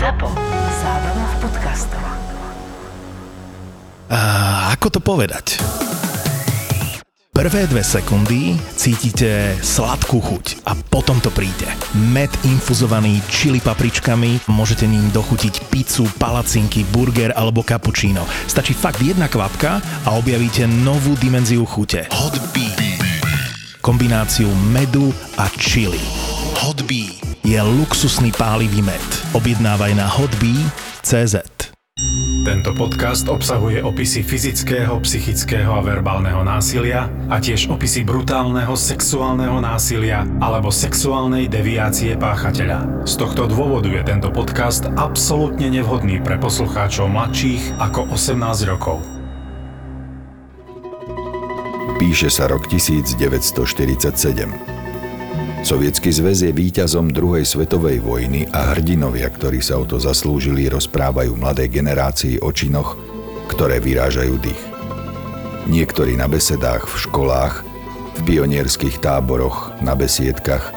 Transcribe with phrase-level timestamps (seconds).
[0.00, 0.32] ZAPO.
[0.80, 2.00] Zábrná v podcastov.
[4.08, 4.20] A
[4.72, 5.60] ako to povedať?
[7.36, 11.68] Prvé dve sekundy cítite sladkú chuť a potom to príde.
[12.16, 18.24] Med infuzovaný čili papričkami, môžete ním dochutiť pizzu, palacinky, burger alebo cappuccino.
[18.48, 22.08] Stačí fakt jedna kvapka a objavíte novú dimenziu chute.
[22.08, 22.72] Hot Bee.
[23.84, 26.00] Kombináciu medu a chili.
[26.64, 29.08] Hot Bee je luxusný pálivý med.
[29.32, 31.60] Objednávaj na hotbee.cz.
[32.40, 40.24] Tento podcast obsahuje opisy fyzického, psychického a verbálneho násilia a tiež opisy brutálneho sexuálneho násilia
[40.40, 43.04] alebo sexuálnej deviácie páchateľa.
[43.04, 49.04] Z tohto dôvodu je tento podcast absolútne nevhodný pre poslucháčov mladších ako 18 rokov.
[52.00, 54.79] Píše sa rok 1947.
[55.60, 61.36] Sovietský zväz je víťazom druhej svetovej vojny a hrdinovia, ktorí sa o to zaslúžili, rozprávajú
[61.36, 62.96] mladej generácii o činoch,
[63.46, 64.62] ktoré vyrážajú dých.
[65.68, 67.54] Niektorí na besedách v školách,
[68.16, 70.72] v pionierských táboroch, na besiedkach,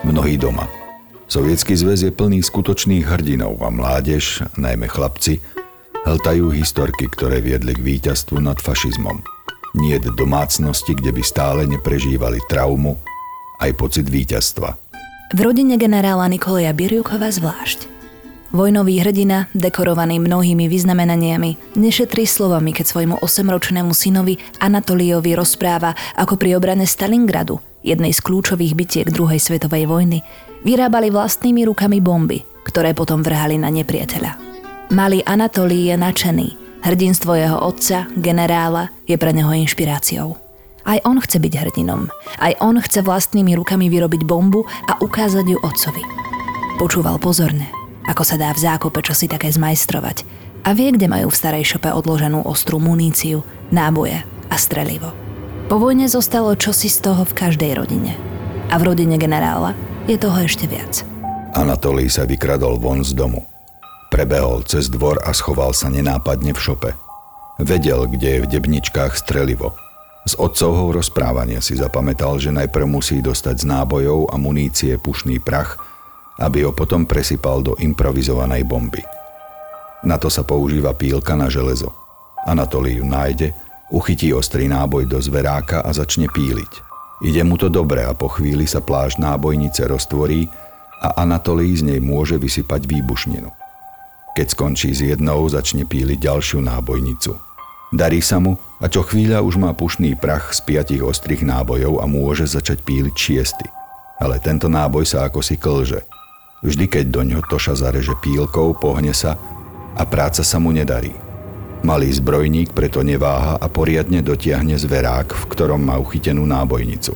[0.00, 0.64] mnohí doma.
[1.28, 5.44] Sovietský zväz je plný skutočných hrdinov a mládež, najmä chlapci,
[6.08, 9.22] hltajú historky, ktoré viedli k víťazstvu nad fašizmom.
[9.76, 12.96] Nie domácnosti, kde by stále neprežívali traumu,
[13.62, 14.74] aj pocit víťazstva.
[15.32, 17.88] V rodine generála Nikoleja Birjukova zvlášť.
[18.52, 26.60] Vojnový hrdina, dekorovaný mnohými vyznamenaniami, nešetrí slovami, keď svojmu osemročnému synovi Anatoliovi rozpráva, ako pri
[26.60, 30.20] obrane Stalingradu, jednej z kľúčových bitiek druhej svetovej vojny,
[30.68, 34.36] vyrábali vlastnými rukami bomby, ktoré potom vrhali na nepriateľa.
[34.92, 36.48] Malý Anatolí je nadšený.
[36.84, 40.41] Hrdinstvo jeho otca, generála, je pre neho inšpiráciou.
[40.82, 42.10] Aj on chce byť hrdinom.
[42.42, 46.02] Aj on chce vlastnými rukami vyrobiť bombu a ukázať ju otcovi.
[46.82, 47.70] Počúval pozorne,
[48.10, 50.26] ako sa dá v zákope čosi také zmajstrovať
[50.66, 55.14] a vie, kde majú v starej šope odloženú ostrú muníciu, náboje a strelivo.
[55.70, 58.18] Po vojne zostalo čosi z toho v každej rodine.
[58.72, 59.78] A v rodine generála
[60.10, 61.06] je toho ešte viac.
[61.54, 63.46] Anatolí sa vykradol von z domu.
[64.10, 66.90] Prebehol cez dvor a schoval sa nenápadne v šope.
[67.60, 69.76] Vedel, kde je v debničkách strelivo–
[70.22, 75.74] z otcovho rozprávania si zapamätal, že najprv musí dostať z nábojov a munície pušný prach,
[76.38, 79.02] aby ho potom presypal do improvizovanej bomby.
[80.06, 81.90] Na to sa používa pílka na železo.
[82.46, 83.50] Anatolí ju nájde,
[83.90, 86.72] uchytí ostrý náboj do zveráka a začne píliť.
[87.22, 90.46] Ide mu to dobre a po chvíli sa pláž nábojnice roztvorí
[91.02, 93.50] a Anatolí z nej môže vysypať výbušninu.
[94.38, 97.34] Keď skončí s jednou, začne píliť ďalšiu nábojnicu–
[97.92, 102.08] Darí sa mu a čo chvíľa už má pušný prach z piatich ostrých nábojov a
[102.08, 103.68] môže začať píliť šiesty.
[104.16, 106.00] Ale tento náboj sa ako si klže.
[106.64, 109.36] Vždy, keď do ňo Toša zareže pílkou, pohne sa
[109.92, 111.12] a práca sa mu nedarí.
[111.84, 117.12] Malý zbrojník preto neváha a poriadne dotiahne zverák, v ktorom má uchytenú nábojnicu.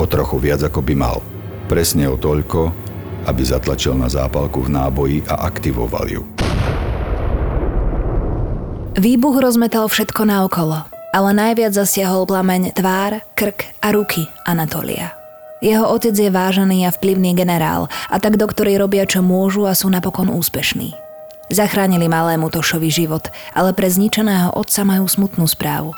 [0.00, 1.22] O trochu viac ako by mal.
[1.70, 2.72] Presne o toľko,
[3.30, 6.24] aby zatlačil na zápalku v náboji a aktivoval ju.
[8.96, 15.12] Výbuch rozmetal všetko naokolo, ale najviac zasiahol plameň tvár, krk a ruky Anatolia.
[15.60, 19.92] Jeho otec je vážený a vplyvný generál a tak doktori robia čo môžu a sú
[19.92, 20.96] napokon úspešní.
[21.52, 25.92] Zachránili malému Tošovi život, ale pre zničeného otca majú smutnú správu.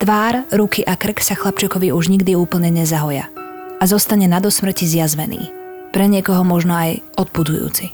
[0.00, 3.28] Tvár, ruky a krk sa chlapčekovi už nikdy úplne nezahoja
[3.76, 5.52] a zostane na dosmrti zjazvený.
[5.92, 7.92] Pre niekoho možno aj odpudujúci.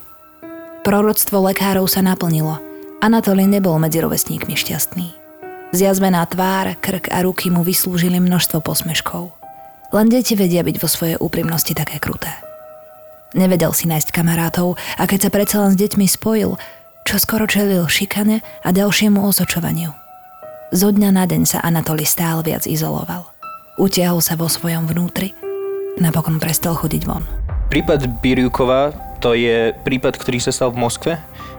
[0.86, 2.62] Proroctvo lekárov sa naplnilo–
[2.96, 5.12] Anatolí nebol medzi rovesníkmi šťastný.
[5.76, 9.36] Zjazvená tvár, krk a ruky mu vyslúžili množstvo posmeškov.
[9.92, 12.32] Len deti vedia byť vo svojej úprimnosti také kruté.
[13.36, 16.56] Nevedel si nájsť kamarátov a keď sa predsa len s deťmi spojil,
[17.04, 19.92] čo skoro čelil šikane a ďalšiemu osočovaniu.
[20.72, 23.28] Zo dňa na deň sa Anatoli stál viac izoloval.
[23.76, 25.36] Utiahol sa vo svojom vnútri,
[26.00, 27.22] napokon prestal chodiť von.
[27.68, 31.14] Prípad Biriukova to je prípad, ktorý sa stal v Moskve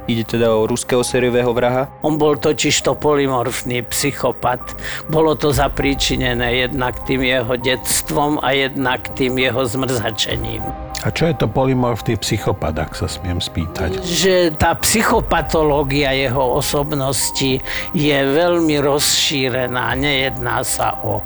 [0.07, 1.91] Ide teda o ruského sériového vraha.
[1.99, 4.63] On bol totiž to polymorfný psychopat.
[5.11, 10.86] Bolo to zapríčinené jednak tým jeho detstvom a jednak tým jeho zmrzačením.
[11.05, 14.01] A čo je to polymorfný psychopat, ak sa smiem spýtať?
[14.01, 17.61] Že tá psychopatológia jeho osobnosti
[17.93, 19.93] je veľmi rozšírená.
[19.93, 21.21] Nejedná sa o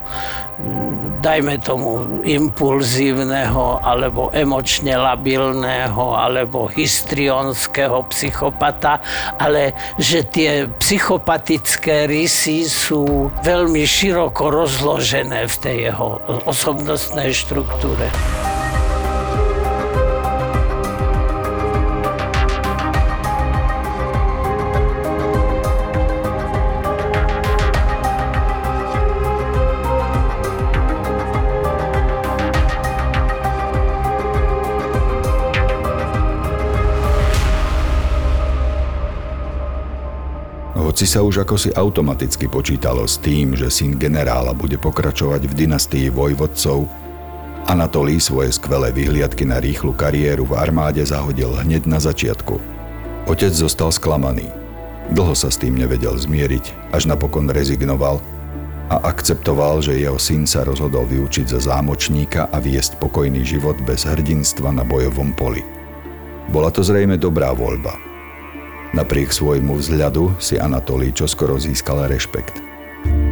[1.22, 8.98] dajme tomu, impulzívneho alebo emočne labilného alebo histrionského psychopata,
[9.38, 18.06] ale že tie psychopatické rysy sú veľmi široko rozložené v tej jeho osobnostnej štruktúre.
[41.12, 46.08] Sa už ako si automaticky počítalo s tým, že syn generála bude pokračovať v dynastii
[46.08, 46.88] vojvodcov,
[47.62, 52.58] Anatolí svoje skvelé vyhliadky na rýchlu kariéru v armáde zahodil hneď na začiatku.
[53.30, 54.50] Otec zostal sklamaný.
[55.14, 58.18] Dlho sa s tým nevedel zmieriť, až napokon rezignoval
[58.90, 64.10] a akceptoval, že jeho syn sa rozhodol vyučiť za zámočníka a viesť pokojný život bez
[64.10, 65.62] hrdinstva na bojovom poli.
[66.50, 68.11] Bola to zrejme dobrá voľba.
[68.92, 72.60] Napriek svojmu vzhľadu si Anatolí čoskoro získal rešpekt.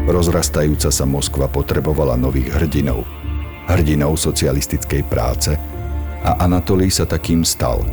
[0.08, 3.04] Rozrastajúca sa Moskva potrebovala nových hrdinov–
[3.70, 5.54] hrdinou socialistickej práce
[6.26, 7.86] a Anatolí sa takým stal.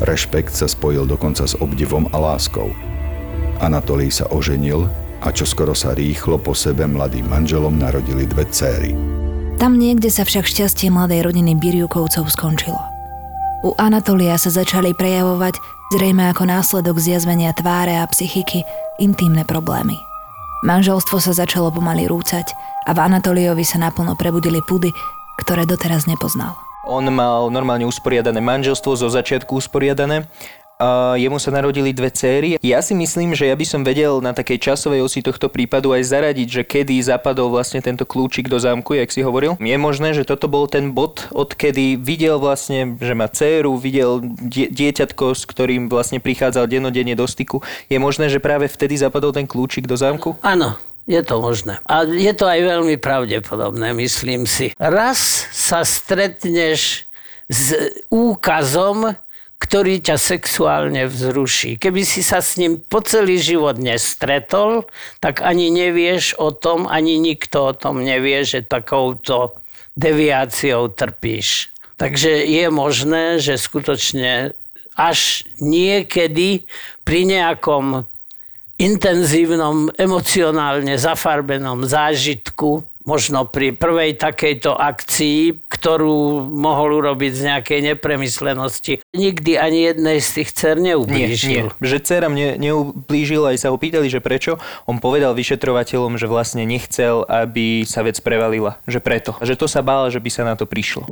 [0.00, 2.72] Rešpekt sa spojil dokonca s obdivom a láskou.
[3.60, 4.88] Anatolí sa oženil
[5.20, 8.96] a čoskoro sa rýchlo po sebe mladým manželom narodili dve céry.
[9.60, 12.89] Tam niekde sa však šťastie mladej rodiny Biriukovcov skončilo.
[13.60, 15.60] U Anatolia sa začali prejavovať,
[15.92, 18.64] zrejme ako následok zjazvenia tváre a psychiky,
[18.96, 20.00] intímne problémy.
[20.64, 22.56] Manželstvo sa začalo pomaly rúcať
[22.88, 24.88] a v Anatoliovi sa naplno prebudili pudy,
[25.44, 26.56] ktoré doteraz nepoznal.
[26.88, 30.24] On mal normálne usporiadané manželstvo, zo začiatku usporiadané
[31.16, 32.56] jemu sa narodili dve céry.
[32.64, 36.08] Ja si myslím, že ja by som vedel na takej časovej osi tohto prípadu aj
[36.08, 39.60] zaradiť, že kedy zapadol vlastne tento kľúčik do zámku, jak si hovoril.
[39.60, 44.72] Je možné, že toto bol ten bod, odkedy videl vlastne, že má dceru, videl die-
[44.72, 47.60] dieťatko, s ktorým vlastne prichádzal denodenne do styku.
[47.92, 50.40] Je možné, že práve vtedy zapadol ten kľúčik do zámku?
[50.40, 51.82] Áno, je to možné.
[51.90, 54.72] A je to aj veľmi pravdepodobné, myslím si.
[54.78, 57.10] Raz sa stretneš
[57.50, 57.74] s
[58.08, 59.18] úkazom,
[59.60, 61.76] ktorý ťa sexuálne vzruší.
[61.76, 64.88] Keby si sa s ním po celý život nestretol,
[65.20, 69.54] tak ani nevieš o tom, ani nikto o tom nevie, že takouto
[69.94, 71.70] deviáciou trpíš.
[72.00, 74.56] Takže je možné, že skutočne
[74.96, 76.64] až niekedy
[77.04, 78.08] pri nejakom
[78.80, 89.00] intenzívnom, emocionálne zafarbenom zážitku možno pri prvej takejto akcii, ktorú mohol urobiť z nejakej nepremyslenosti.
[89.16, 91.48] Nikdy ani jednej z tých dcer neublížil.
[91.48, 91.80] Nie, nie.
[91.80, 94.60] Že dcera mne neublížil, aj sa ho pýtali, že prečo.
[94.84, 98.76] On povedal vyšetrovateľom, že vlastne nechcel, aby sa vec prevalila.
[98.84, 99.30] Že preto.
[99.40, 101.08] Že to sa bál, že by sa na to prišlo.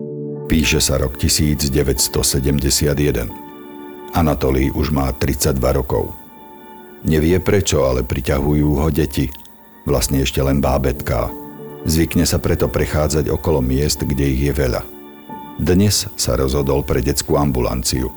[0.48, 3.48] Píše sa rok 1971.
[4.16, 6.12] Anatolí už má 32 rokov.
[7.04, 9.28] Nevie prečo, ale priťahujú ho deti.
[9.84, 11.47] Vlastne ešte len bábetká.
[11.86, 14.82] Zvykne sa preto prechádzať okolo miest, kde ich je veľa.
[15.58, 18.10] Dnes sa rozhodol pre detskú ambulanciu.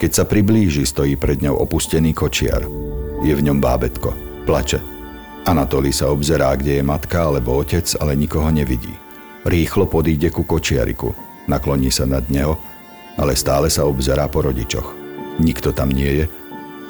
[0.00, 2.64] Keď sa priblíži, stojí pred ňou opustený kočiar.
[3.20, 4.16] Je v ňom bábetko.
[4.48, 4.80] Plače.
[5.44, 8.92] Anatolí sa obzerá, kde je matka alebo otec, ale nikoho nevidí.
[9.44, 11.12] Rýchlo podíde ku kočiariku.
[11.48, 12.56] Nakloní sa nad neho,
[13.16, 14.96] ale stále sa obzerá po rodičoch.
[15.40, 16.26] Nikto tam nie je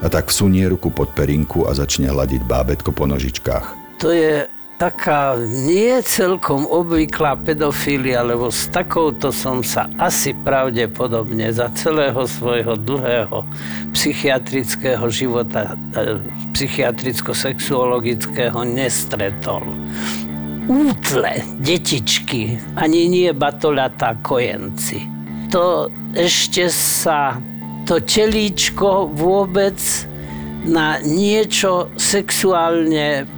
[0.00, 4.00] a tak vsunie ruku pod perinku a začne hľadiť bábetko po nožičkách.
[4.00, 4.48] To je
[4.80, 12.80] taká nie celkom obvyklá pedofília, lebo s takouto som sa asi pravdepodobne za celého svojho
[12.80, 13.44] dlhého
[13.92, 16.16] psychiatrického života, e,
[16.56, 19.68] psychiatricko-sexuologického nestretol.
[20.64, 25.04] Útle, detičky, ani nie batoľatá kojenci.
[25.52, 27.36] To ešte sa
[27.84, 29.76] to telíčko vôbec
[30.64, 33.28] na niečo sexuálne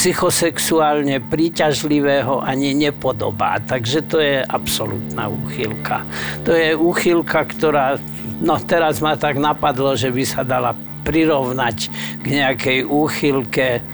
[0.00, 3.60] psychosexuálne príťažlivého ani nepodobá.
[3.60, 6.08] Takže to je absolútna úchylka.
[6.48, 8.00] To je úchylka, ktorá,
[8.40, 10.72] no teraz ma tak napadlo, že by sa dala
[11.04, 11.92] prirovnať
[12.24, 13.84] k nejakej úchylke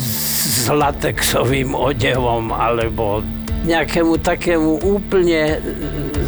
[0.00, 3.20] s latexovým odevom alebo
[3.68, 5.60] nejakému takému úplne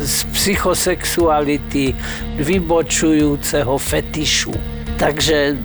[0.05, 1.97] z psychosexuality
[2.37, 4.53] vybočujúceho fetišu.
[5.01, 5.57] Takže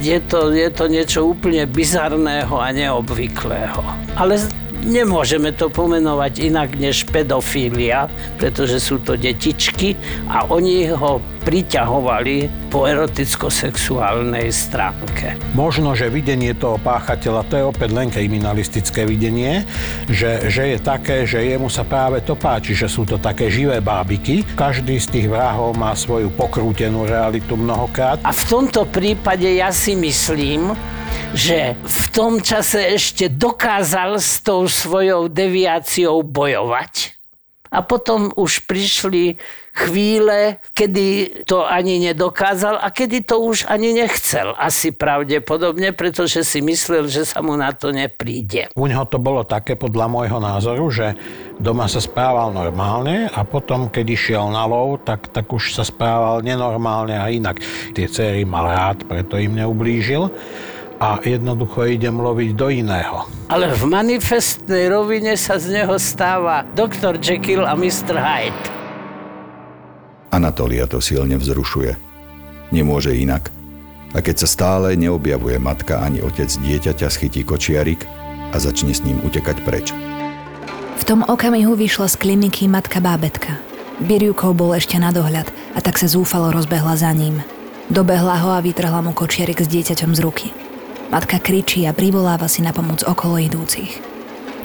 [0.00, 3.84] je to, je to niečo úplne bizarného a neobvyklého.
[4.16, 4.40] Ale
[4.84, 8.08] nemôžeme to pomenovať inak než pedofília,
[8.40, 9.96] pretože sú to detičky
[10.32, 15.34] a oni ho priťahovali po eroticko-sexuálnej stránke.
[15.56, 19.64] Možno, že videnie toho páchateľa, to je opäť len kriminalistické videnie,
[20.06, 23.80] že, že je také, že jemu sa práve to páči, že sú to také živé
[23.80, 24.44] bábiky.
[24.54, 28.20] Každý z tých vrahov má svoju pokrútenú realitu mnohokrát.
[28.22, 30.76] A v tomto prípade ja si myslím,
[31.34, 37.19] že v tom čase ešte dokázal s tou svojou deviáciou bojovať
[37.70, 39.38] A potom už prišli
[39.70, 44.52] chvíle, kedy to ani nedokázal a kedy to už ani nechcel.
[44.58, 48.74] Asi pravdepodobne, pretože si myslel, že sa mu na to nepríde.
[48.74, 51.14] U neho to bolo také podľa môjho názoru, že
[51.62, 56.42] doma sa správal normálne a potom, keď išiel na lov, tak, tak už sa správal
[56.42, 57.62] nenormálne a inak.
[57.94, 60.26] Tie céry mal rád, preto im neublížil
[61.00, 63.24] a jednoducho idem loviť do iného.
[63.48, 67.16] Ale v manifestnej rovine sa z neho stáva Dr.
[67.16, 68.20] Jekyll a Mr.
[68.20, 68.64] Hyde.
[70.28, 71.96] Anatolia to silne vzrušuje.
[72.70, 73.48] Nemôže inak.
[74.12, 78.04] A keď sa stále neobjavuje matka ani otec dieťaťa, schytí kočiarik
[78.52, 79.96] a začne s ním utekať preč.
[81.00, 83.56] V tom okamihu vyšla z kliniky matka bábetka.
[84.04, 87.40] Biriukov bol ešte na dohľad a tak sa zúfalo rozbehla za ním.
[87.90, 90.48] Dobehla ho a vytrhla mu kočiarik s dieťaťom z ruky.
[91.10, 93.98] Matka kričí a privoláva si na pomoc okolo idúcich.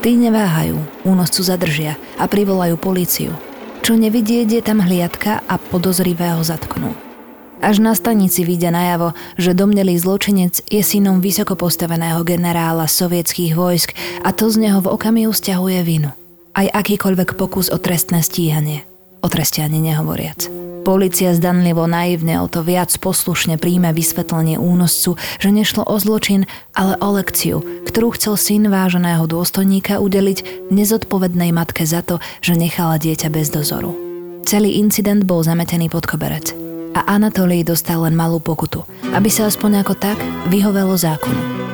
[0.06, 3.34] Tí neváhajú, únoscu zadržia a privolajú políciu.
[3.82, 6.94] Čo nevidieť, je tam hliadka a podozrivého zatknú.
[7.66, 13.98] Až na stanici vidia najavo, že domnelý zločinec je synom vysoko postaveného generála sovietských vojsk
[14.22, 16.14] a to z neho v okamihu stiahuje vinu.
[16.54, 18.86] Aj akýkoľvek pokus o trestné stíhanie.
[19.26, 20.46] O treste ani nehovoriac.
[20.86, 26.46] Polícia zdanlivo naivne o to viac poslušne príjme vysvetlenie únoscu, že nešlo o zločin,
[26.78, 33.02] ale o lekciu, ktorú chcel syn váženého dôstojníka udeliť nezodpovednej matke za to, že nechala
[33.02, 33.98] dieťa bez dozoru.
[34.46, 36.54] Celý incident bol zametený pod koberec
[36.94, 40.22] a Anatolij dostal len malú pokutu, aby sa aspoň ako tak
[40.54, 41.66] vyhovelo zákonu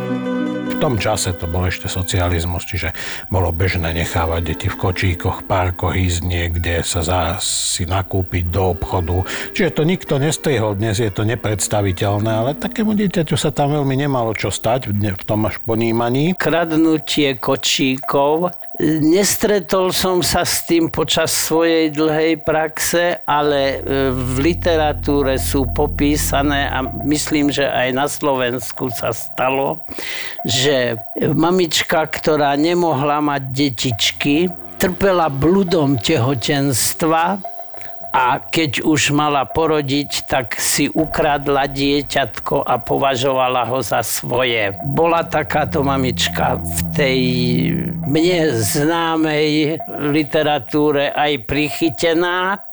[0.81, 2.97] tom čase to bol ešte socializmus, čiže
[3.29, 9.21] bolo bežné nechávať deti v kočíkoch, parkoch, ísť niekde sa za, si nakúpiť do obchodu.
[9.53, 14.33] Čiže to nikto nestrihol, dnes je to nepredstaviteľné, ale takému dieťaťu sa tam veľmi nemalo
[14.33, 16.33] čo stať v tom až ponímaní.
[16.33, 18.49] Kradnutie kočíkov
[18.81, 26.65] Nestretol som sa s tým počas svojej dlhej praxe, ale e, v literatúre sú popísané
[26.65, 29.85] a myslím, že aj na Slovensku sa stalo,
[30.41, 34.49] že mamička, ktorá nemohla mať detičky,
[34.81, 37.37] trpela bludom tehotenstva
[38.11, 44.75] a keď už mala porodiť, tak si ukradla dieťatko a považovala ho za svoje.
[44.83, 47.19] Bola takáto mamička v tej
[48.03, 49.79] mne známej
[50.11, 52.67] literatúre aj prichytená,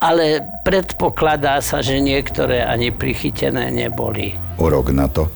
[0.00, 4.40] ale predpokladá sa, že niektoré ani prichytené neboli.
[4.56, 5.28] O rok na to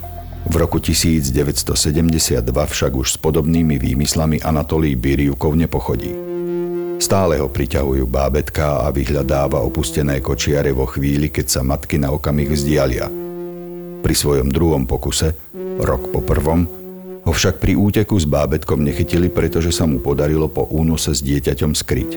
[0.48, 6.31] v roku 1972 však už s podobnými výmyslami Anatolí Biriukov nepochodí.
[7.02, 12.54] Stále ho priťahujú bábetka a vyhľadáva opustené kočiare vo chvíli, keď sa matky na okamih
[12.54, 13.10] vzdialia.
[14.06, 15.34] Pri svojom druhom pokuse,
[15.82, 16.62] rok po prvom,
[17.26, 21.74] ho však pri úteku s bábetkom nechytili, pretože sa mu podarilo po únose s dieťaťom
[21.74, 22.10] skryť.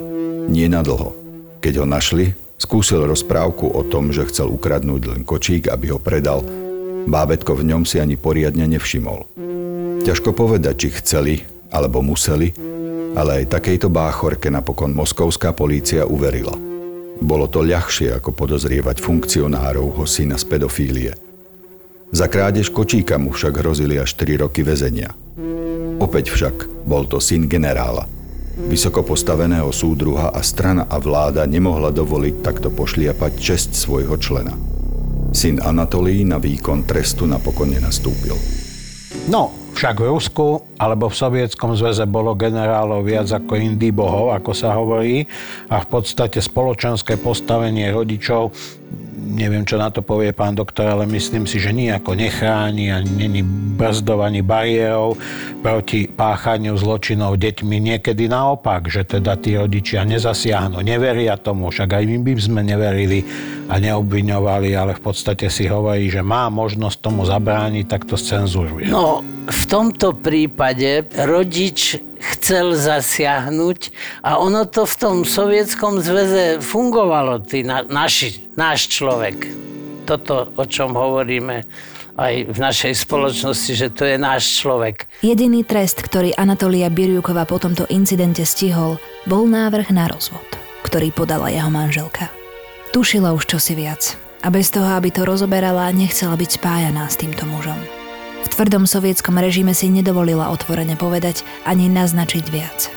[0.54, 1.18] Nie nadlho.
[1.66, 6.46] Keď ho našli, skúsil rozprávku o tom, že chcel ukradnúť len kočík, aby ho predal.
[7.10, 9.26] Bábetko v ňom si ani poriadne nevšimol.
[10.06, 11.34] Ťažko povedať, či chceli
[11.74, 12.54] alebo museli,
[13.16, 16.54] ale aj takejto báchorke napokon moskovská polícia uverila.
[17.24, 21.12] Bolo to ľahšie ako podozrievať funkcionárov ho syna z pedofílie.
[22.12, 25.16] Za krádež kočíka mu však hrozili až 3 roky väzenia.
[25.96, 28.04] Opäť však bol to syn generála.
[28.56, 34.56] Vysoko postaveného súdruha a strana a vláda nemohla dovoliť takto pošliapať česť svojho člena.
[35.36, 38.36] Syn Anatolí na výkon trestu napokon nenastúpil.
[39.28, 40.48] No, však v Rusku
[40.80, 45.28] alebo v Sovietskom zväze bolo generálov viac ako indy bohov, ako sa hovorí,
[45.68, 48.56] a v podstate spoločenské postavenie rodičov
[49.36, 53.44] neviem, čo na to povie pán doktor, ale myslím si, že nejako nechráni a není
[53.76, 55.20] brzdovaní bariérov
[55.60, 57.76] proti páchaniu zločinov deťmi.
[57.82, 63.26] Niekedy naopak, že teda tí rodičia nezasiahnu, neveria tomu, však aj my by sme neverili
[63.68, 68.88] a neobviňovali, ale v podstate si hovorí, že má možnosť tomu zabrániť, tak to scenzuruje.
[68.88, 72.02] No, v tomto prípade rodič
[72.34, 73.80] chcel zasiahnuť
[74.26, 79.46] a ono to v tom sovietskom zväze fungovalo, ty, na, naši, náš človek.
[80.10, 81.66] Toto, o čom hovoríme
[82.16, 85.06] aj v našej spoločnosti, že to je náš človek.
[85.20, 88.98] Jediný trest, ktorý Anatolia Biriukova po tomto incidente stihol,
[89.28, 90.46] bol návrh na rozvod,
[90.88, 92.32] ktorý podala jeho manželka.
[92.96, 97.44] Tušila už čosi viac a bez toho, aby to rozoberala, nechcela byť spájaná s týmto
[97.44, 98.05] mužom.
[98.46, 102.94] V tvrdom sovietskom režime si nedovolila otvorene povedať ani naznačiť viac.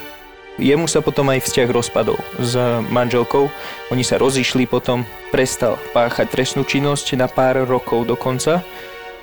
[0.58, 2.52] Jemu sa potom aj vzťah rozpadol s
[2.90, 3.46] manželkou.
[3.94, 8.66] Oni sa rozišli potom, prestal páchať trestnú činnosť na pár rokov dokonca.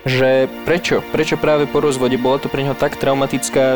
[0.08, 1.04] Že prečo?
[1.12, 2.16] Prečo práve po rozvode?
[2.16, 3.76] Bola to pre neho tak traumatická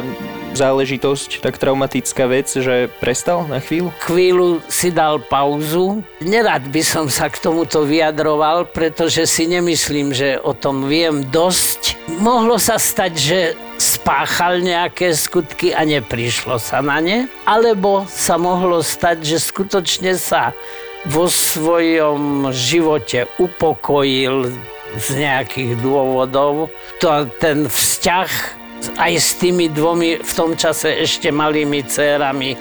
[0.59, 3.95] záležitosť, tak traumatická vec, že prestal na chvíľu?
[4.03, 6.03] Chvíľu si dal pauzu.
[6.19, 11.95] Nerad by som sa k tomuto vyjadroval, pretože si nemyslím, že o tom viem dosť.
[12.19, 13.39] Mohlo sa stať, že
[13.79, 20.51] spáchal nejaké skutky a neprišlo sa na ne, alebo sa mohlo stať, že skutočne sa
[21.07, 24.51] vo svojom živote upokojil
[24.99, 26.67] z nejakých dôvodov.
[26.99, 28.58] To, ten vzťah
[28.99, 32.55] aj s tými dvomi v tom čase ešte malými dcerami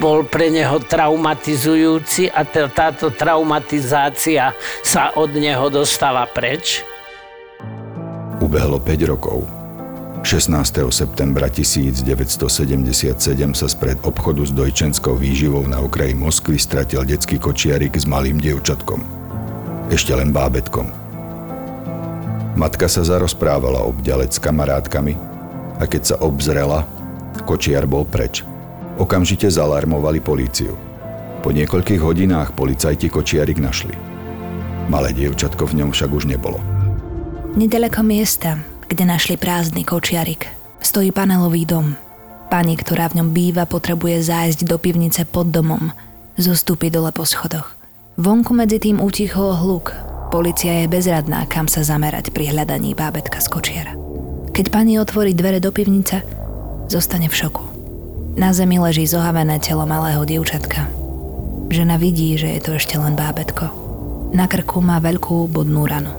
[0.00, 6.82] bol pre neho traumatizujúci a táto traumatizácia sa od neho dostala preč.
[8.42, 9.46] Ubehlo 5 rokov.
[10.24, 10.56] 16.
[10.88, 12.00] septembra 1977
[13.52, 19.04] sa spred obchodu s dojčenskou výživou na okraji Moskvy stratil detský kočiarik s malým dievčatkom.
[19.92, 20.88] Ešte len bábetkom.
[22.56, 25.33] Matka sa zarozprávala obďalec s kamarátkami
[25.78, 26.86] a keď sa obzrela,
[27.42, 28.46] kočiar bol preč.
[28.94, 30.78] Okamžite zalarmovali políciu.
[31.42, 33.92] Po niekoľkých hodinách policajti kočiarik našli.
[34.86, 36.62] Malé dievčatko v ňom však už nebolo.
[37.58, 40.46] Nedaleko miesta, kde našli prázdny kočiarik,
[40.78, 41.98] stojí panelový dom.
[42.52, 45.90] Pani, ktorá v ňom býva, potrebuje zájsť do pivnice pod domom,
[46.38, 47.74] zostúpiť dole po schodoch.
[48.14, 49.90] Vonku medzi tým utichol hluk.
[50.30, 54.03] Polícia je bezradná, kam sa zamerať pri hľadaní bábetka z kočiara.
[54.54, 56.22] Keď pani otvorí dvere do pivnice,
[56.86, 57.66] zostane v šoku.
[58.38, 60.86] Na zemi leží zohavené telo malého dievčatka.
[61.74, 63.74] Žena vidí, že je to ešte len bábetko.
[64.30, 66.14] Na krku má veľkú bodnú ranu.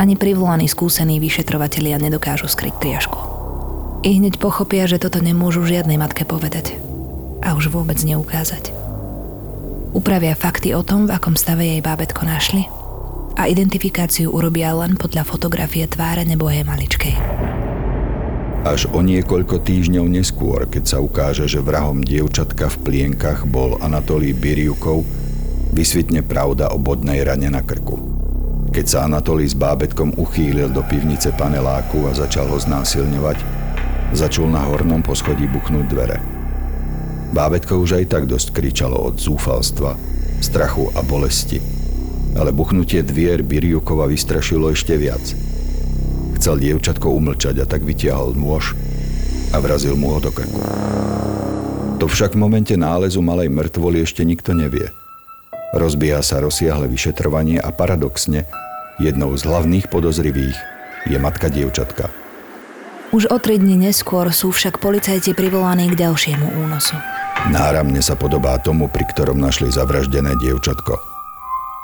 [0.00, 3.20] Ani privolaní skúsení vyšetrovatelia nedokážu skryť triažku.
[4.08, 6.80] I hneď pochopia, že toto nemôžu žiadnej matke povedať.
[7.44, 8.72] A už vôbec neukázať.
[9.92, 12.83] Upravia fakty o tom, v akom stave jej bábetko našli
[13.34, 17.14] a identifikáciu urobia len podľa fotografie tváre nebohej maličkej.
[18.64, 24.32] Až o niekoľko týždňov neskôr, keď sa ukáže, že vrahom dievčatka v plienkach bol Anatolí
[24.32, 25.04] Biriukov,
[25.76, 28.00] vysvitne pravda o bodnej rane na krku.
[28.72, 33.38] Keď sa Anatolí s bábetkom uchýlil do pivnice paneláku a začal ho znásilňovať,
[34.16, 36.18] začul na hornom poschodí buchnúť dvere.
[37.36, 39.98] Bábetko už aj tak dosť kričalo od zúfalstva,
[40.40, 41.73] strachu a bolesti.
[42.34, 45.22] Ale buchnutie dvier Biriukova vystrašilo ešte viac.
[46.38, 48.74] Chcel dievčatko umlčať a tak vytiahol nôž
[49.54, 50.58] a vrazil mu ho do krku.
[52.02, 54.90] To však v momente nálezu malej mŕtvoly ešte nikto nevie.
[55.74, 58.50] Rozbieha sa rozsiahle vyšetrovanie a paradoxne
[59.02, 60.54] Jednou z hlavných podozrivých
[61.10, 62.14] je matka dievčatka.
[63.10, 66.94] Už o tri dni neskôr sú však policajti privolaní k ďalšiemu únosu.
[67.50, 71.13] Náramne sa podobá tomu, pri ktorom našli zavraždené dievčatko.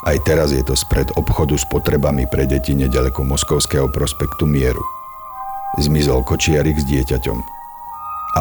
[0.01, 4.81] Aj teraz je to spred obchodu s potrebami pre deti nedaleko Moskovského prospektu Mieru.
[5.77, 7.39] Zmizol kočiarik s dieťaťom.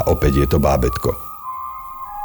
[0.08, 1.12] opäť je to bábetko.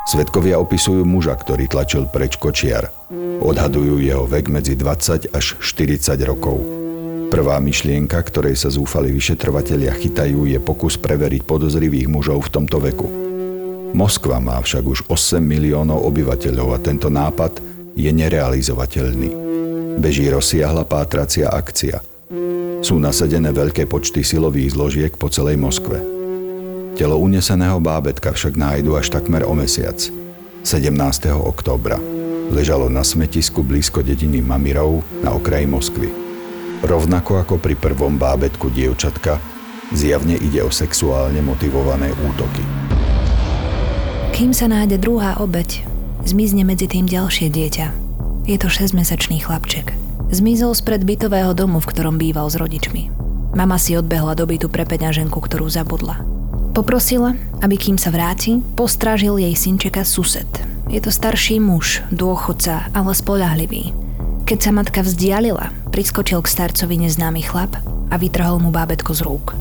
[0.05, 2.93] Svedkovia opisujú muža, ktorý tlačil preč kočiar.
[3.41, 6.61] Odhadujú jeho vek medzi 20 až 40 rokov.
[7.33, 13.09] Prvá myšlienka, ktorej sa zúfali vyšetrovatelia chytajú, je pokus preveriť podozrivých mužov v tomto veku.
[13.97, 17.64] Moskva má však už 8 miliónov obyvateľov a tento nápad
[17.95, 19.29] je nerealizovateľný.
[19.95, 22.03] Beží rozsiahla pátracia akcia.
[22.83, 26.03] Sú nasadené veľké počty silových zložiek po celej Moskve.
[26.99, 29.97] Telo uneseného bábetka však nájdu až takmer o mesiac,
[30.63, 30.91] 17.
[31.33, 31.97] októbra.
[32.51, 36.11] Ležalo na smetisku blízko dediny Mamirov na okraji Moskvy.
[36.85, 39.41] Rovnako ako pri prvom bábetku dievčatka,
[39.95, 42.61] zjavne ide o sexuálne motivované útoky.
[44.35, 45.94] Kým sa nájde druhá obeď,
[46.25, 47.87] zmizne medzi tým ďalšie dieťa.
[48.49, 49.93] Je to 6-mesačný chlapček.
[50.33, 53.13] Zmizol spred bytového domu, v ktorom býval s rodičmi.
[53.53, 56.19] Mama si odbehla do bytu pre peňaženku, ktorú zabudla.
[56.75, 60.49] Poprosila, aby kým sa vráti, postrážil jej synčeka sused.
[60.91, 63.95] Je to starší muž, dôchodca, ale spolahlivý.
[64.43, 67.79] Keď sa matka vzdialila, priskočil k starcovi neznámy chlap
[68.11, 69.55] a vytrhol mu bábetko z rúk.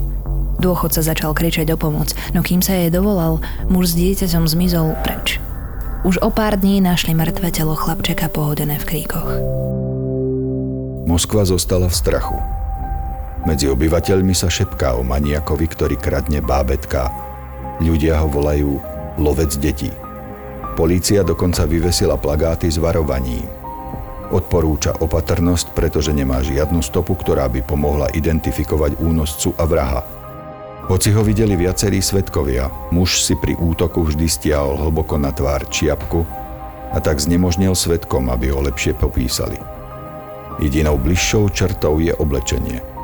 [0.58, 5.38] Dôchodca začal kričať o pomoc, no kým sa jej dovolal, muž s dieťaťom zmizol preč.
[6.04, 9.40] Už o pár dní našli mŕtve telo chlapčeka pohodené v kríkoch.
[11.08, 12.36] Moskva zostala v strachu.
[13.48, 17.08] Medzi obyvateľmi sa šepká o maniakovi, ktorý kradne bábetka.
[17.80, 18.84] Ľudia ho volajú
[19.16, 19.88] lovec detí.
[20.76, 23.48] Polícia dokonca vyvesila plagáty s varovaním.
[24.28, 30.23] Odporúča opatrnosť, pretože nemá žiadnu stopu, ktorá by pomohla identifikovať únoscu a vraha.
[30.84, 36.28] Hoci ho videli viacerí svetkovia, muž si pri útoku vždy stiahol hlboko na tvár čiapku
[36.92, 39.56] a tak znemožnil svetkom, aby ho lepšie popísali.
[40.60, 42.84] Jedinou bližšou črtou je oblečenie–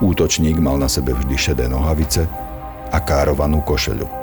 [0.00, 2.24] Útočník mal na sebe vždy šedé nohavice
[2.88, 4.19] a károvanú košeľu.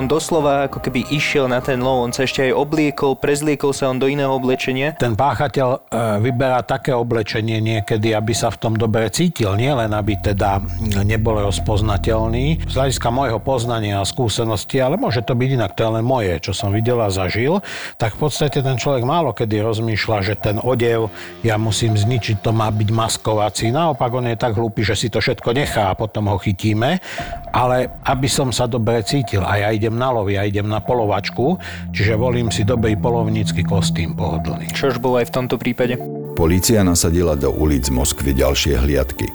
[0.00, 3.92] On doslova ako keby išiel na ten lov, on sa ešte aj obliekol, prezliekol sa
[3.92, 4.96] on do iného oblečenia.
[4.96, 5.78] Ten páchateľ e,
[6.24, 10.64] vyberá také oblečenie niekedy, aby sa v tom dobre cítil, nielen aby teda
[11.04, 12.64] nebol rozpoznateľný.
[12.64, 16.32] Z hľadiska môjho poznania a skúsenosti, ale môže to byť inak, to je len moje,
[16.48, 17.60] čo som videl a zažil,
[18.00, 21.12] tak v podstate ten človek málo kedy rozmýšľa, že ten odev
[21.44, 23.68] ja musím zničiť, to má byť maskovací.
[23.68, 27.04] Naopak on je tak hlúpy, že si to všetko nechá a potom ho chytíme.
[27.52, 31.58] Ale aby som sa dobre cítil a ja idem na lov, ja idem na polovačku,
[31.90, 34.70] čiže volím si dobrý polovnícky kostým pohodlný.
[34.70, 35.98] Čož bolo aj v tomto prípade.
[36.38, 39.28] Polícia nasadila do ulic Moskvy ďalšie hliadky.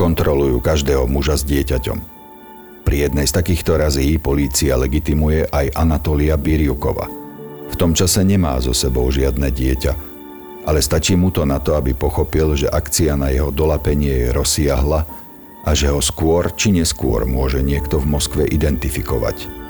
[0.00, 1.98] Kontrolujú každého muža s dieťaťom.
[2.82, 7.06] Pri jednej z takýchto razí polícia legitimuje aj Anatolia Biriukova.
[7.70, 9.92] V tom čase nemá so sebou žiadne dieťa,
[10.66, 15.00] ale stačí mu to na to, aby pochopil, že akcia na jeho dolapenie je rozsiahla
[15.62, 19.61] a že ho skôr či neskôr môže niekto v Moskve identifikovať.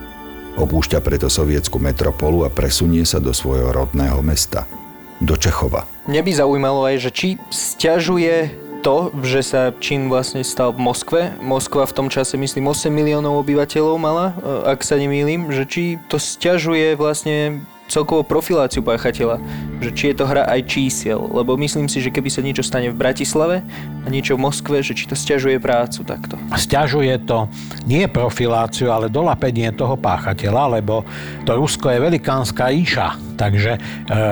[0.52, 4.68] Opúšťa preto sovietsku metropolu a presunie sa do svojho rodného mesta,
[5.16, 5.88] do Čechova.
[6.04, 11.20] Mňa by zaujímalo aj, že či stiažuje to, že sa Čín vlastne stal v Moskve.
[11.38, 15.84] Moskva v tom čase, myslím, 8 miliónov obyvateľov mala, e, ak sa nemýlim, že či
[16.10, 19.36] to stiažuje vlastne celkovú profiláciu páchateľa,
[19.84, 22.88] že či je to hra aj čísiel, lebo myslím si, že keby sa niečo stane
[22.88, 23.60] v Bratislave
[24.02, 26.40] a niečo v Moskve, že či to stiažuje prácu takto.
[26.56, 27.52] Sťažuje to
[27.84, 31.04] nie profiláciu, ale dolapenie toho páchateľa, lebo
[31.44, 33.80] to Rusko je velikánska íša, takže e,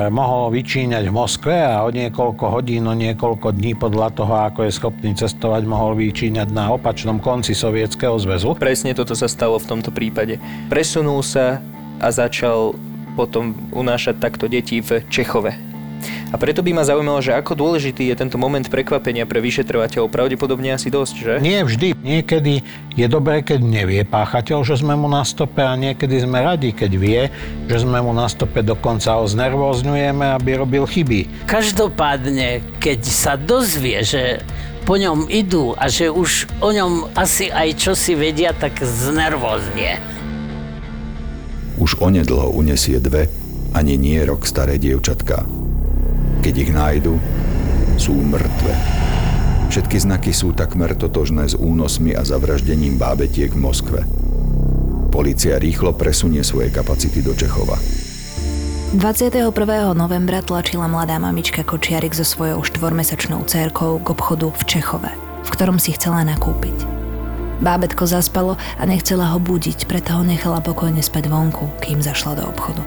[0.08, 4.72] mohol vyčíňať v Moskve a o niekoľko hodín, o niekoľko dní podľa toho, ako je
[4.72, 8.56] schopný cestovať, mohol vyčíňať na opačnom konci Sovietskeho zväzu.
[8.56, 10.40] Presne toto sa stalo v tomto prípade.
[10.72, 11.60] Presunul sa
[12.00, 12.72] a začal
[13.20, 15.52] potom unášať takto deti v Čechove.
[16.30, 20.08] A preto by ma zaujímalo, že ako dôležitý je tento moment prekvapenia pre vyšetrovateľov.
[20.08, 21.32] Pravdepodobne asi dosť, že?
[21.42, 21.98] Nie vždy.
[21.98, 22.62] Niekedy
[22.94, 26.90] je dobré, keď nevie páchateľ, že sme mu na stope a niekedy sme radi, keď
[26.96, 27.20] vie,
[27.66, 31.50] že sme mu na stope dokonca ho znervozňujeme, aby robil chyby.
[31.50, 34.40] Každopádne, keď sa dozvie, že
[34.86, 39.98] po ňom idú a že už o ňom asi aj čosi vedia, tak znervoznie.
[41.80, 43.32] Už onedlho unesie dve,
[43.72, 45.48] ani nie rok staré dievčatká.
[46.44, 47.16] Keď ich nájdu,
[47.96, 48.76] sú mŕtve.
[49.72, 54.00] Všetky znaky sú takmer totožné s únosmi a zavraždením bábetiek v Moskve.
[55.08, 57.80] Polícia rýchlo presunie svoje kapacity do Čechova.
[58.92, 59.48] 21.
[59.94, 65.10] novembra tlačila mladá mamička Kočiarik so svojou štvormesačnou cérkou k obchodu v Čechove,
[65.46, 66.99] v ktorom si chcela nakúpiť.
[67.60, 72.44] Bábetko zaspalo a nechcela ho budiť, preto ho nechala pokojne spať vonku, kým zašla do
[72.48, 72.80] obchodu.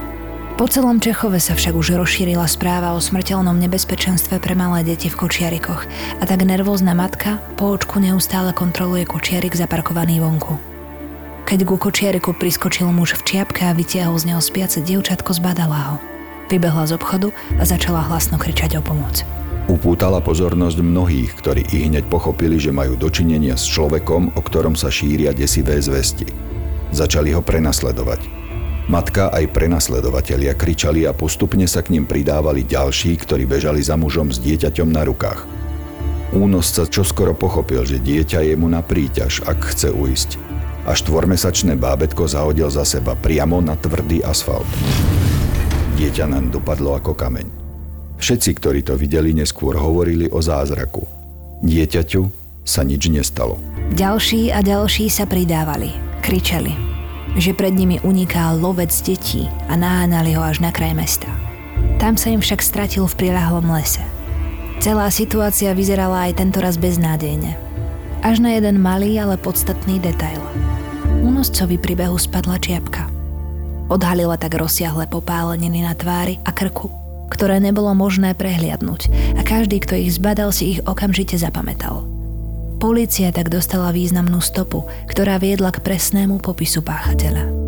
[0.54, 5.18] Po celom Čechove sa však už rozšírila správa o smrteľnom nebezpečenstve pre malé deti v
[5.18, 5.82] kočiarikoch
[6.22, 10.62] a tak nervózna matka po očku neustále kontroluje kočiarik zaparkovaný vonku.
[11.50, 16.13] Keď ku kočiariku priskočil muž v čiapke a vytiahol z neho spiace dievčatko, zbadala ho.
[16.52, 17.30] Vybehla z obchodu
[17.60, 19.24] a začala hlasno kričať o pomoc.
[19.72, 24.92] Upútala pozornosť mnohých, ktorí i hneď pochopili, že majú dočinenia s človekom, o ktorom sa
[24.92, 26.28] šíria desivé zvesti.
[26.92, 28.28] Začali ho prenasledovať.
[28.92, 34.28] Matka aj prenasledovatelia kričali a postupne sa k ním pridávali ďalší, ktorí bežali za mužom
[34.28, 35.48] s dieťaťom na rukách.
[36.36, 40.36] Únosca čoskoro pochopil, že dieťa je mu na príťaž, ak chce ujsť.
[40.84, 44.68] A štvormesačné bábetko zahodil za seba priamo na tvrdý asfalt.
[46.04, 47.48] Dieťa naň dopadlo ako kameň.
[48.20, 51.08] Všetci, ktorí to videli, neskôr hovorili o zázraku.
[51.64, 52.28] Dieťaťu
[52.68, 53.56] sa nič nestalo.
[53.96, 56.76] Ďalší a ďalší sa pridávali, kričali,
[57.40, 61.32] že pred nimi uniká lovec detí a naháňali ho až na kraj mesta.
[62.04, 64.04] Tam sa im však stratil v prilahlom lese.
[64.84, 67.56] Celá situácia vyzerala aj tentoraz beznádejne.
[68.28, 70.44] Až na jeden malý, ale podstatný detail.
[71.24, 73.13] Únoscovi príbehu spadla čiapka.
[73.94, 77.04] Odhalila tak rozsiahle popáleniny na tvári a krku
[77.34, 82.06] ktoré nebolo možné prehliadnúť a každý, kto ich zbadal, si ich okamžite zapamätal.
[82.78, 87.64] Polícia tak dostala významnú stopu, ktorá viedla k presnému popisu páchateľa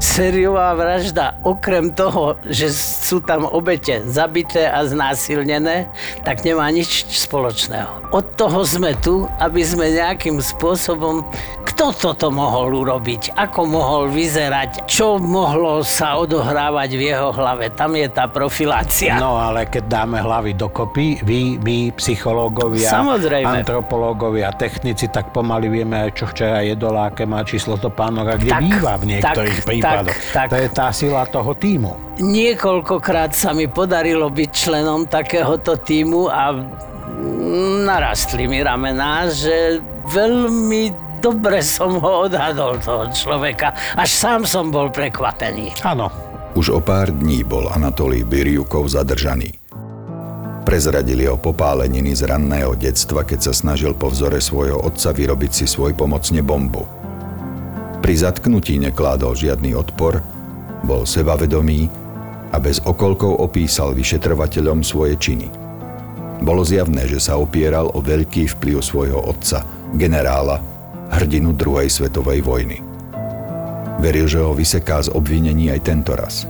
[0.00, 5.92] sériová vražda, okrem toho, že sú tam obete zabité a znásilnené,
[6.24, 8.10] tak nemá nič spoločného.
[8.10, 11.22] Od toho sme tu, aby sme nejakým spôsobom,
[11.80, 17.72] kto toto mohol urobiť, ako mohol vyzerať, čo mohlo sa odohrávať v jeho hlave.
[17.72, 19.16] Tam je tá profilácia.
[19.16, 23.64] No ale keď dáme hlavy dokopy, vy, my, psychológovia, Samozrejme.
[23.64, 28.52] antropológovia, technici, tak pomaly vieme aj čo včera jedol, aké má číslo to pánok kde
[28.52, 30.20] Tak, býva v niektorých tak, prípadoch.
[30.36, 30.48] tak, tak.
[30.52, 31.96] To je tá sila toho týmu.
[32.20, 36.52] Niekoľkokrát sa mi podarilo byť členom takéhoto týmu a
[37.88, 39.80] narastli mi ramená, že
[40.12, 43.76] veľmi dobre som ho odhadol, toho človeka.
[43.94, 45.76] Až sám som bol prekvapený.
[45.84, 46.08] Áno,
[46.58, 49.54] Už o pár dní bol Anatolij Biriukov zadržaný.
[50.66, 55.66] Prezradili o popáleniny z ranného detstva, keď sa snažil po vzore svojho otca vyrobiť si
[55.70, 56.86] svoj pomocne bombu.
[58.02, 60.18] Pri zatknutí nekládol žiadny odpor,
[60.82, 61.86] bol sebavedomý
[62.50, 65.48] a bez okolkov opísal vyšetrovateľom svoje činy.
[66.40, 69.62] Bolo zjavné, že sa opieral o veľký vplyv svojho otca,
[69.94, 70.58] generála,
[71.10, 72.78] hrdinu druhej svetovej vojny.
[74.00, 76.48] Veril, že ho vyseká z obvinení aj tento raz.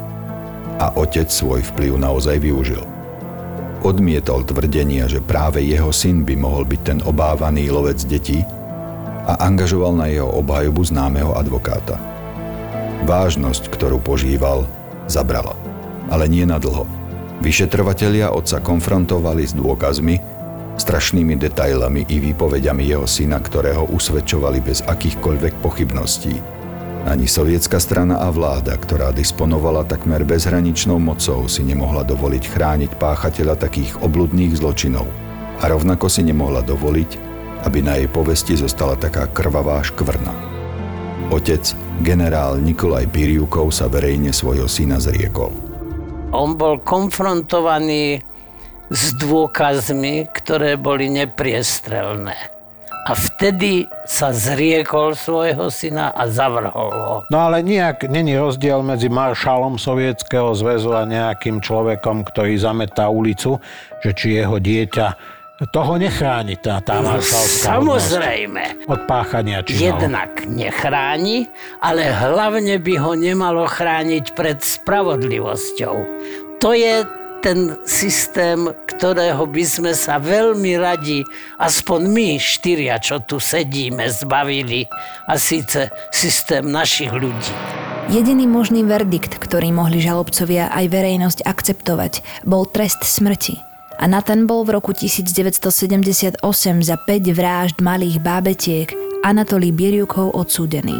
[0.79, 2.85] A otec svoj vplyv naozaj využil.
[3.81, 8.45] Odmietol tvrdenia, že práve jeho syn by mohol byť ten obávaný lovec detí
[9.25, 11.97] a angažoval na jeho obhajobu známeho advokáta.
[13.09, 14.69] Vážnosť, ktorú požíval,
[15.09, 15.57] zabrala.
[16.13, 16.85] Ale nie na dlho.
[17.41, 20.21] Vyšetrovatelia otca konfrontovali s dôkazmi,
[20.81, 26.41] strašnými detailami i výpovediami jeho syna, ktorého usvedčovali bez akýchkoľvek pochybností.
[27.05, 33.57] Ani sovietská strana a vláda, ktorá disponovala takmer bezhraničnou mocou, si nemohla dovoliť chrániť páchateľa
[33.57, 35.09] takých obludných zločinov.
[35.61, 37.11] A rovnako si nemohla dovoliť,
[37.69, 40.33] aby na jej povesti zostala taká krvavá škvrna.
[41.33, 45.53] Otec, generál Nikolaj Biriukov sa verejne svojho syna zriekol.
[46.37, 48.23] On bol konfrontovaný
[48.91, 52.35] s dôkazmi, ktoré boli nepriestrelné.
[53.01, 57.17] A vtedy sa zriekol svojho syna a zavrhol ho.
[57.33, 63.57] No ale nejak není rozdiel medzi maršalom Sovietskeho zväzu a nejakým človekom, ktorý zametá ulicu,
[64.05, 65.07] že či jeho dieťa
[65.73, 68.89] toho nechráni tá, tá hodnosť Samozrejme.
[68.89, 70.01] od páchania činov.
[70.01, 71.53] Jednak nechráni,
[71.85, 75.97] ale hlavne by ho nemalo chrániť pred spravodlivosťou.
[76.65, 77.05] To je
[77.41, 81.25] ten systém, ktorého by sme sa veľmi radi,
[81.57, 84.85] aspoň my štyria, čo tu sedíme, zbavili.
[85.27, 87.53] A síce systém našich ľudí.
[88.13, 92.13] Jediný možný verdikt, ktorý mohli žalobcovia aj verejnosť akceptovať,
[92.45, 93.63] bol trest smrti.
[94.01, 96.41] A na ten bol v roku 1978
[96.81, 98.89] za 5 vražd malých bábetiek
[99.21, 100.97] Anatolí Biriukov odsúdený.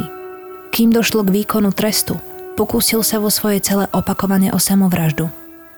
[0.69, 2.21] Kým došlo k výkonu trestu,
[2.53, 5.27] pokúsil sa vo svojej cele opakovane o samovraždu,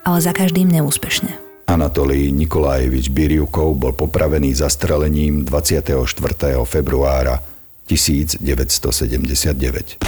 [0.04, 1.40] ale za každým neúspešne.
[1.64, 6.04] Anatolij Nikolajevič Biriukov bol popravený zastrelením 24.
[6.68, 7.40] februára
[7.88, 10.04] 1979.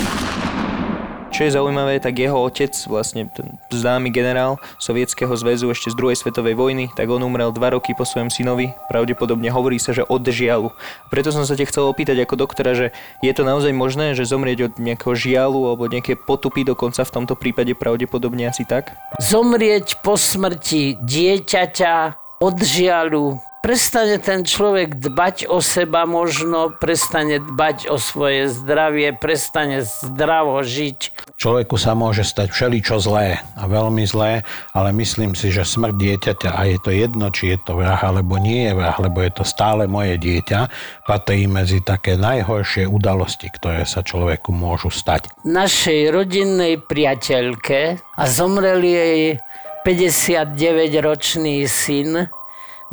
[1.35, 6.15] Čo je zaujímavé, tak jeho otec, vlastne ten známy generál Sovietskeho zväzu ešte z druhej
[6.15, 8.71] svetovej vojny, tak on umrel dva roky po svojom synovi.
[8.87, 10.71] Pravdepodobne hovorí sa, že od žialu.
[11.11, 14.71] Preto som sa ťa chcel opýtať ako doktora, že je to naozaj možné, že zomrieť
[14.71, 18.95] od nejakého žialu alebo nejaké potupy dokonca v tomto prípade pravdepodobne asi tak?
[19.19, 27.89] Zomrieť po smrti dieťaťa od žialu, prestane ten človek dbať o seba možno, prestane dbať
[27.89, 31.33] o svoje zdravie, prestane zdravo žiť.
[31.41, 36.49] Človeku sa môže stať všeličo zlé a veľmi zlé, ale myslím si, že smrť dieťaťa,
[36.53, 39.41] a je to jedno, či je to vrah alebo nie je vrah, lebo je to
[39.41, 40.69] stále moje dieťa,
[41.09, 45.33] patrí medzi také najhoršie udalosti, ktoré sa človeku môžu stať.
[45.41, 49.41] Našej rodinnej priateľke a zomrel jej
[49.81, 52.29] 59-ročný syn,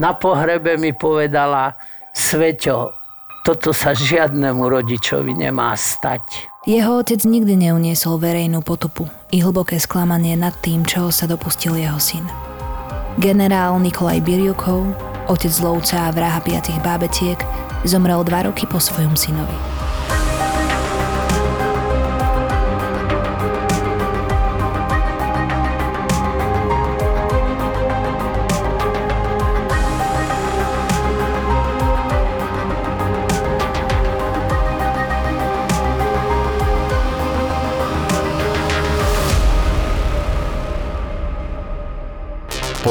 [0.03, 1.79] na pohrebe mi povedala,
[2.11, 2.91] Sveťo,
[3.47, 6.51] toto sa žiadnemu rodičovi nemá stať.
[6.67, 11.99] Jeho otec nikdy neuniesol verejnú potupu i hlboké sklamanie nad tým, čoho sa dopustil jeho
[12.03, 12.27] syn.
[13.19, 14.91] Generál Nikolaj Biriukov,
[15.31, 17.39] otec lovca a vraha piatých bábetiek,
[17.87, 19.59] zomrel dva roky po svojom synovi.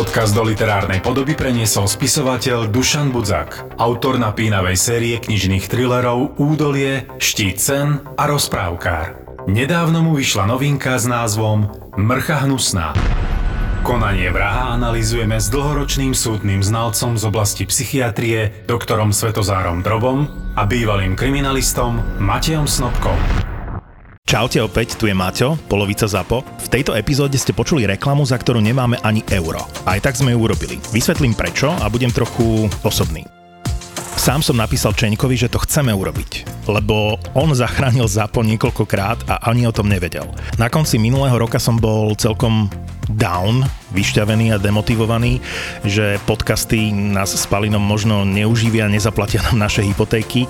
[0.02, 7.62] Podcast do literárnej podoby preniesol spisovateľ Dušan Budzak, autor napínavej série knižných thrillerov Údolie, Štít
[7.62, 9.38] cen a Rozprávkár.
[9.46, 11.70] Nedávno mu vyšla novinka s názvom
[12.02, 12.98] Mrcha hnusná.
[13.86, 20.26] Konanie vraha analizujeme s dlhoročným súdnym znalcom z oblasti psychiatrie, doktorom Svetozárom Drobom
[20.58, 23.51] a bývalým kriminalistom Matejom Snobkom.
[24.32, 26.64] Čaute opäť, tu je Maťo, polovica ZAPO.
[26.64, 29.60] V tejto epizóde ste počuli reklamu, za ktorú nemáme ani euro.
[29.84, 30.80] Aj tak sme ju urobili.
[30.96, 33.28] Vysvetlím prečo a budem trochu osobný.
[34.22, 39.66] Sám som napísal Čeňkovi, že to chceme urobiť, lebo on zachránil zápon niekoľkokrát a ani
[39.66, 40.30] o tom nevedel.
[40.62, 42.70] Na konci minulého roka som bol celkom
[43.18, 43.66] down,
[43.98, 45.42] vyšťavený a demotivovaný,
[45.82, 50.46] že podcasty nás s Palinom možno neuživia, nezaplatia nám naše hypotéky.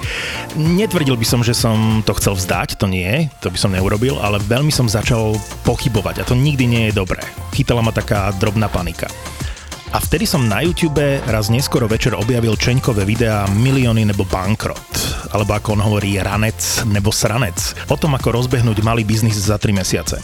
[0.60, 4.43] Netvrdil by som, že som to chcel vzdať, to nie, to by som neurobil, ale
[4.51, 7.23] veľmi som začal pochybovať a to nikdy nie je dobré.
[7.55, 9.07] Chytala ma taká drobná panika.
[9.91, 14.88] A vtedy som na YouTube raz neskoro večer objavil Čeňkové videá Milióny nebo bankrot,
[15.36, 19.75] alebo ako on hovorí ranec nebo sranec, o tom ako rozbehnúť malý biznis za 3
[19.75, 20.23] mesiace.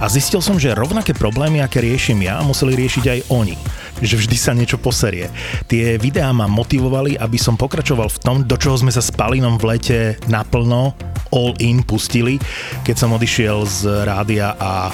[0.00, 3.56] A zistil som, že rovnaké problémy, aké riešim ja, museli riešiť aj oni
[4.02, 5.30] že vždy sa niečo poserie.
[5.70, 9.62] Tie videá ma motivovali, aby som pokračoval v tom, do čoho sme sa s Palinom
[9.62, 10.90] v lete naplno
[11.30, 12.42] all in pustili,
[12.82, 14.90] keď som odišiel z rádia a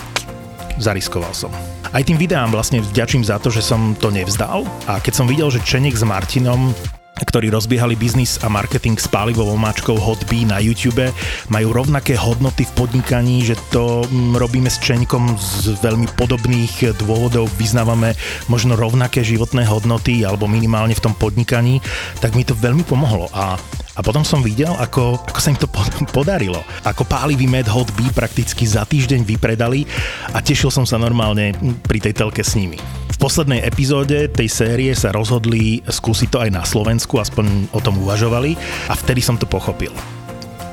[0.77, 1.78] zariskoval som.
[1.89, 4.69] Aj tým videám vlastne vďačím za to, že som to nevzdal.
[4.85, 6.77] A keď som videl, že Čenek s Martinom
[7.19, 11.11] ktorí rozbiehali biznis a marketing s pálivovou mačkou Hotbee na YouTube,
[11.51, 17.51] majú rovnaké hodnoty v podnikaní, že to mm, robíme s Čeňkom z veľmi podobných dôvodov,
[17.59, 18.15] vyznávame
[18.47, 21.83] možno rovnaké životné hodnoty alebo minimálne v tom podnikaní,
[22.23, 23.27] tak mi to veľmi pomohlo.
[23.35, 23.59] A
[23.99, 25.67] a potom som videl, ako, ako sa im to
[26.17, 26.63] podarilo.
[26.87, 29.83] Ako pálivý med Hot Bee prakticky za týždeň vypredali
[30.31, 32.79] a tešil som sa normálne pri tej telke s nimi.
[33.11, 37.99] V poslednej epizóde tej série sa rozhodli skúsiť to aj na Slovensku, aspoň o tom
[37.99, 38.55] uvažovali
[38.87, 39.91] a vtedy som to pochopil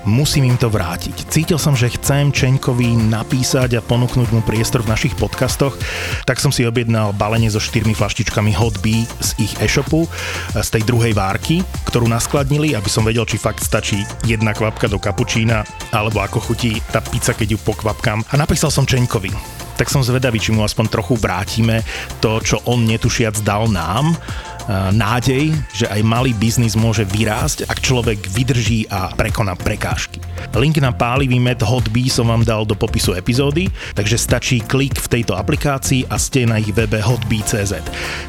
[0.06, 1.28] musím im to vrátiť.
[1.28, 5.76] Cítil som, že chcem Čeňkovi napísať a ponúknuť mu priestor v našich podcastoch,
[6.24, 10.06] tak som si objednal balenie so štyrmi flaštičkami Hot Bee z ich e-shopu,
[10.54, 15.02] z tej druhej várky, ktorú naskladnili, aby som vedel, či fakt stačí jedna kvapka do
[15.02, 18.24] kapučína, alebo ako chutí tá pizza, keď ju pokvapkám.
[18.32, 21.84] A napísal som Čeňkovi tak som zvedavý, či mu aspoň trochu vrátime
[22.24, 24.16] to, čo on netušiac dal nám
[24.70, 30.22] nádej, že aj malý biznis môže vyrásť, ak človek vydrží a prekoná prekážky.
[30.56, 35.12] Link na pálivý med Hotbee som vám dal do popisu epizódy, takže stačí klik v
[35.20, 37.74] tejto aplikácii a ste na ich webe hotbee.cz.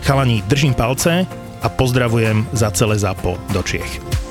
[0.04, 1.24] Chalani, držím palce
[1.62, 4.25] a pozdravujem za celé zápo do Čiech.